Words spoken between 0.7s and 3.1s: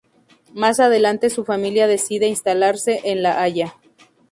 adelante su familia decide instalarse